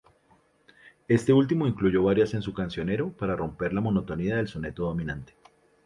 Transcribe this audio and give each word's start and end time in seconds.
Este 1.07 1.31
último 1.31 1.67
incluyó 1.67 2.01
varias 2.01 2.33
en 2.33 2.41
su 2.41 2.55
"Cancionero" 2.55 3.11
para 3.13 3.35
romper 3.35 3.71
la 3.71 3.81
monotonía 3.81 4.35
del 4.37 4.47
soneto 4.47 4.85
dominante. 4.85 5.35